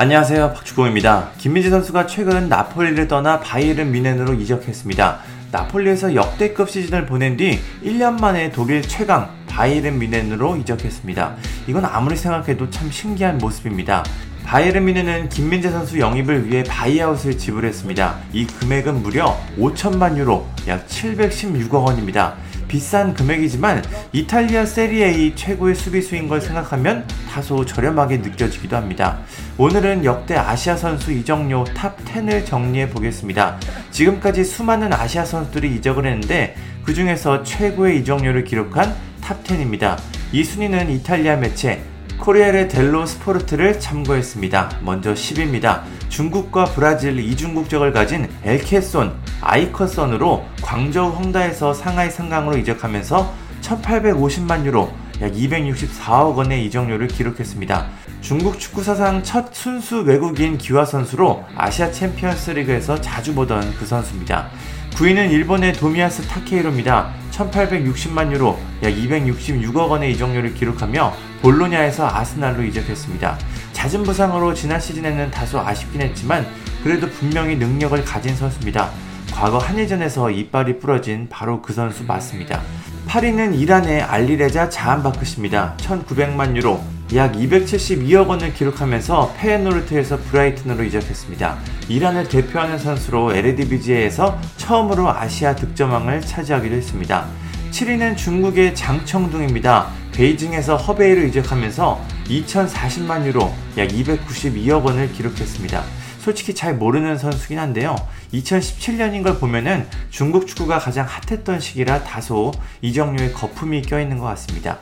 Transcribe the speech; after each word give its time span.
안녕하세요. 0.00 0.52
박주공입니다. 0.52 1.30
김민재 1.38 1.70
선수가 1.70 2.06
최근 2.06 2.48
나폴리를 2.48 3.08
떠나 3.08 3.40
바이에른 3.40 3.90
뮌헨으로 3.90 4.34
이적했습니다. 4.34 5.18
나폴리에서 5.50 6.14
역대급 6.14 6.70
시즌을 6.70 7.04
보낸 7.04 7.36
뒤 7.36 7.58
1년 7.82 8.20
만에 8.20 8.52
독일 8.52 8.80
최강 8.80 9.28
바이에른 9.48 9.98
뮌헨으로 9.98 10.54
이적했습니다. 10.58 11.34
이건 11.66 11.84
아무리 11.84 12.14
생각해도 12.14 12.70
참 12.70 12.92
신기한 12.92 13.38
모습입니다. 13.38 14.04
바이에른 14.44 14.84
뮌헨은 14.84 15.30
김민재 15.30 15.72
선수 15.72 15.98
영입을 15.98 16.48
위해 16.48 16.62
바이아웃을 16.62 17.36
지불했습니다. 17.36 18.18
이 18.32 18.46
금액은 18.46 19.02
무려 19.02 19.36
5천만 19.58 20.16
유로, 20.16 20.46
약 20.68 20.86
716억 20.86 21.86
원입니다. 21.86 22.36
비싼 22.68 23.14
금액이지만 23.14 23.82
이탈리아 24.12 24.64
세리에 24.64 25.22
A 25.22 25.34
최고의 25.34 25.74
수비수인 25.74 26.28
걸 26.28 26.40
생각하면 26.40 27.06
다소 27.28 27.64
저렴하게 27.64 28.18
느껴지기도 28.18 28.76
합니다. 28.76 29.18
오늘은 29.56 30.04
역대 30.04 30.36
아시아 30.36 30.76
선수 30.76 31.10
이적료 31.10 31.64
top 31.64 31.96
10을 32.04 32.46
정리해 32.46 32.90
보겠습니다. 32.90 33.58
지금까지 33.90 34.44
수많은 34.44 34.92
아시아 34.92 35.24
선수들이 35.24 35.74
이적을 35.76 36.06
했는데 36.06 36.54
그 36.84 36.94
중에서 36.94 37.42
최고의 37.42 38.00
이적료를 38.00 38.44
기록한 38.44 38.94
top 39.20 39.42
10입니다. 39.42 39.98
이 40.32 40.44
순위는 40.44 40.90
이탈리아 40.90 41.36
매체 41.36 41.82
코리에레 42.18 42.68
델로 42.68 43.06
스포르트를 43.06 43.80
참고했습니다. 43.80 44.80
먼저 44.82 45.14
10위입니다. 45.14 45.82
중국과 46.08 46.64
브라질 46.66 47.18
이중국적을 47.18 47.92
가진 47.92 48.28
엘케손, 48.44 49.14
아이커선으로 49.40 50.44
광저우 50.62 51.12
헝다에서 51.12 51.74
상하이 51.74 52.10
상강으로 52.10 52.56
이적하면서 52.58 53.32
1850만 53.62 54.64
유로, 54.64 54.92
약 55.20 55.32
264억 55.32 56.36
원의 56.36 56.64
이적료를 56.66 57.08
기록했습니다. 57.08 57.86
중국 58.20 58.58
축구 58.58 58.82
사상 58.82 59.22
첫 59.22 59.54
순수 59.54 59.98
외국인 59.98 60.58
귀화 60.58 60.84
선수로 60.84 61.44
아시아 61.56 61.90
챔피언스 61.90 62.52
리그에서 62.52 63.00
자주 63.00 63.34
보던 63.34 63.74
그 63.78 63.86
선수입니다. 63.86 64.48
9위는 64.90 65.30
일본의 65.30 65.74
토미야스 65.74 66.22
타케히로입니다. 66.22 67.12
1860만 67.30 68.32
유로, 68.32 68.58
약 68.82 68.90
266억 68.90 69.88
원의 69.88 70.12
이적료를 70.12 70.54
기록하며 70.54 71.12
볼로냐에서 71.42 72.08
아스날로 72.08 72.64
이적했습니다. 72.64 73.38
잦은 73.72 74.02
부상으로 74.02 74.54
지난 74.54 74.80
시즌에는 74.80 75.30
다소 75.30 75.60
아쉽긴 75.60 76.02
했지만 76.02 76.44
그래도 76.82 77.08
분명히 77.08 77.54
능력을 77.54 78.04
가진 78.04 78.34
선수입니다. 78.34 78.90
과거 79.38 79.58
한일전에서 79.58 80.32
이빨이 80.32 80.80
부러진 80.80 81.28
바로 81.30 81.62
그 81.62 81.72
선수 81.72 82.02
맞습니다. 82.02 82.60
8위는 83.06 83.56
이란의 83.56 84.02
알리레자 84.02 84.68
자한바크시입니다. 84.68 85.76
1900만 85.76 86.56
유로, 86.56 86.80
약 87.14 87.34
272억 87.34 88.26
원을 88.26 88.52
기록하면서 88.52 89.34
페에노르트에서 89.38 90.18
브라이튼으로 90.18 90.82
이적했습니다. 90.82 91.56
이란을 91.88 92.28
대표하는 92.28 92.78
선수로 92.78 93.32
에르디비지에서 93.32 94.40
처음으로 94.56 95.08
아시아 95.08 95.54
득점왕을 95.54 96.20
차지하기도 96.22 96.74
했습니다. 96.74 97.26
7위는 97.70 98.16
중국의 98.16 98.74
장청둥입니다. 98.74 99.86
베이징에서 100.14 100.76
허베이로 100.76 101.22
이적하면서 101.26 102.04
2040만 102.26 103.24
유로, 103.26 103.54
약 103.76 103.86
292억 103.86 104.82
원을 104.82 105.12
기록했습니다. 105.12 105.84
솔직히 106.18 106.54
잘 106.54 106.74
모르는 106.74 107.16
선수긴 107.18 107.58
한데요. 107.58 107.96
2017년인 108.32 109.22
걸 109.22 109.38
보면은 109.38 109.86
중국 110.10 110.46
축구가 110.46 110.78
가장 110.78 111.06
핫했던 111.06 111.60
시기라 111.60 112.04
다소 112.04 112.52
이적료에 112.82 113.32
거품이 113.32 113.82
껴있는 113.82 114.18
것 114.18 114.24
같습니다. 114.26 114.78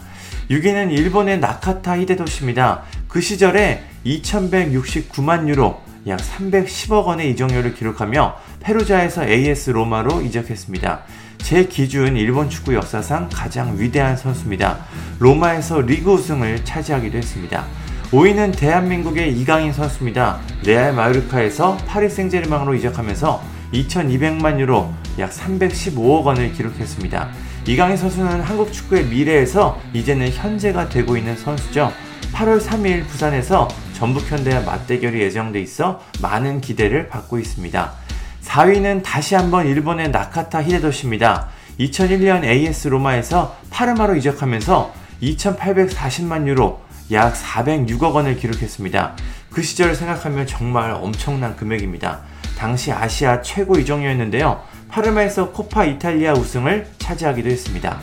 6위는 0.51 0.93
일본의 0.93 1.41
나카타 1.41 1.99
히데도시입니다. 1.99 2.83
그 3.09 3.21
시절에 3.21 3.83
2169만 4.05 5.49
유로, 5.49 5.81
약 6.07 6.21
310억 6.21 7.07
원의 7.07 7.31
이적료를 7.33 7.75
기록하며 7.75 8.37
페루자에서 8.61 9.27
AS 9.27 9.71
로마로 9.71 10.23
이적했습니다. 10.23 11.01
제 11.39 11.65
기준 11.67 12.17
일본 12.17 12.49
축구 12.49 12.75
역사상 12.75 13.29
가장 13.33 13.79
위대한 13.79 14.17
선수입니다. 14.17 14.79
로마에서 15.19 15.81
리그 15.81 16.13
우승을 16.13 16.65
차지하기도 16.65 17.19
했습니다. 17.19 17.65
5위는 18.13 18.57
대한민국의 18.57 19.37
이강인 19.37 19.73
선수입니다. 19.73 20.39
레알 20.65 20.93
마요르카에서 20.93 21.77
파리 21.89 22.09
생제르맹으로 22.09 22.75
이적하면서 22.75 23.43
2200만 23.73 24.61
유로 24.61 24.93
약 25.19 25.31
315억 25.31 26.25
원을 26.25 26.53
기록했습니다. 26.53 27.29
이강인 27.67 27.97
선수는 27.97 28.43
한국 28.43 28.73
축구의 28.73 29.07
미래에서 29.07 29.81
이제는 29.93 30.31
현재가 30.31 30.89
되고 30.89 31.17
있는 31.17 31.37
선수죠. 31.37 31.93
8월 32.33 32.61
3일 32.61 33.07
부산에서 33.09 33.67
전북현대와 33.95 34.61
맞대결이 34.61 35.21
예정돼 35.23 35.61
있어 35.63 36.01
많은 36.23 36.61
기대를 36.61 37.09
받고 37.09 37.41
있습니다. 37.41 37.93
4위는 38.45 39.03
다시 39.03 39.35
한번 39.35 39.67
일본의 39.67 40.11
나카타 40.11 40.63
히데도시입니다. 40.63 41.49
2001년 41.81 42.45
AS 42.45 42.87
로마에서 42.89 43.57
파르마로 43.71 44.15
이적하면서 44.15 44.95
2840만 45.23 46.47
유로 46.47 46.86
약 47.13 47.35
406억 47.35 48.15
원을 48.15 48.37
기록했습니다. 48.37 49.17
그 49.51 49.63
시절을 49.63 49.95
생각하면 49.95 50.47
정말 50.47 50.91
엄청난 50.91 51.57
금액입니다. 51.57 52.21
당시 52.59 52.93
아시아 52.93 53.43
최고 53.43 53.79
이적료였는데요. 53.79 54.63
파르마에서 54.89 55.51
코파 55.51 55.85
이탈리아 55.85 56.33
우승을 56.33 56.89
차지하기도 56.99 57.49
했습니다. 57.49 57.99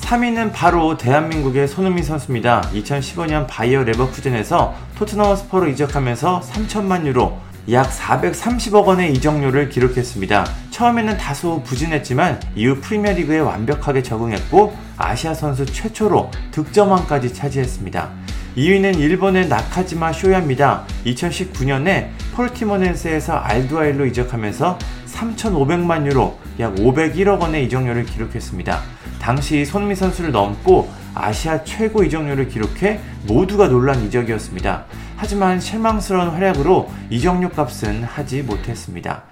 3위는 0.00 0.52
바로 0.52 0.96
대한민국의 0.98 1.68
손흥민 1.68 2.04
선수입니다. 2.04 2.62
2015년 2.74 3.46
바이어 3.48 3.82
레버쿠젠에서 3.84 4.74
토트넘 4.96 5.36
스포로 5.36 5.68
이적하면서 5.68 6.40
3천만 6.40 7.06
유로 7.06 7.38
약 7.70 7.88
430억 7.90 8.86
원의 8.86 9.12
이적료를 9.12 9.68
기록했습니다. 9.68 10.46
처음에는 10.70 11.16
다소 11.16 11.62
부진했지만 11.62 12.40
이후 12.56 12.80
프리미어리그에 12.80 13.38
완벽하게 13.38 14.02
적응했고 14.02 14.76
아시아 14.96 15.32
선수 15.32 15.64
최초로 15.64 16.30
득점왕까지 16.50 17.32
차지했습니다. 17.32 18.10
2위는 18.56 18.98
일본의 18.98 19.48
나카지마 19.48 20.12
쇼야입니다. 20.12 20.84
2019년에 21.06 22.08
폴티모넨스에서 22.34 23.34
알두아일로 23.34 24.06
이적하면서 24.06 24.78
3,500만 25.06 26.06
유로, 26.06 26.38
약 26.58 26.74
501억 26.74 27.40
원의 27.40 27.64
이적료를 27.66 28.04
기록했습니다. 28.04 28.80
당시 29.20 29.64
손미 29.64 29.94
선수를 29.94 30.32
넘고 30.32 30.90
아시아 31.14 31.64
최고 31.64 32.02
이적료를 32.02 32.48
기록해 32.48 33.00
모두가 33.26 33.68
놀란 33.68 34.04
이적이었습니다. 34.04 34.84
하지만 35.16 35.60
실망스러운 35.60 36.30
활약으로 36.30 36.90
이적료 37.10 37.48
값은 37.50 38.04
하지 38.04 38.42
못했습니다. 38.42 39.22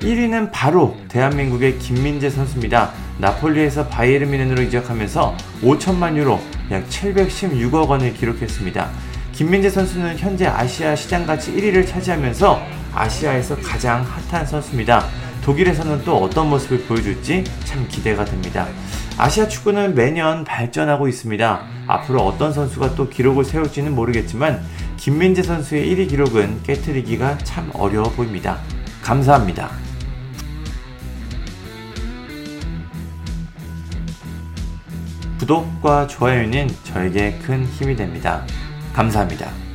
1위는 0.00 0.50
바로 0.52 0.96
대한민국의 1.08 1.78
김민재 1.78 2.28
선수입니다. 2.30 2.92
나폴리에서 3.18 3.86
바이에른 3.86 4.30
미넨으로 4.30 4.62
이적하면서 4.62 5.36
5천만 5.62 6.16
유로, 6.16 6.40
약 6.70 6.88
716억 6.88 7.88
원을 7.88 8.14
기록했습니다. 8.14 8.88
김민재 9.32 9.70
선수는 9.70 10.18
현재 10.18 10.46
아시아 10.46 10.94
시장 10.94 11.24
가치 11.24 11.52
1위를 11.52 11.86
차지하면서 11.86 12.60
아시아에서 12.94 13.56
가장 13.56 14.04
핫한 14.30 14.46
선수입니다. 14.46 15.06
독일에서는 15.42 16.04
또 16.04 16.18
어떤 16.18 16.50
모습을 16.50 16.82
보여줄지 16.82 17.44
참 17.64 17.86
기대가 17.88 18.24
됩니다. 18.24 18.66
아시아 19.18 19.46
축구는 19.46 19.94
매년 19.94 20.44
발전하고 20.44 21.06
있습니다. 21.06 21.66
앞으로 21.86 22.22
어떤 22.22 22.52
선수가 22.52 22.94
또 22.94 23.08
기록을 23.08 23.44
세울지는 23.44 23.94
모르겠지만 23.94 24.62
김민재 24.96 25.42
선수의 25.42 25.86
1위 25.94 26.08
기록은 26.08 26.62
깨뜨리기가 26.62 27.38
참 27.38 27.70
어려워 27.74 28.08
보입니다. 28.10 28.58
감사합니다. 29.02 29.70
구독과 35.38 36.06
좋아요는 36.06 36.68
저에게 36.84 37.38
큰 37.38 37.64
힘이 37.64 37.96
됩니다. 37.96 38.46
감사합니다. 38.92 39.71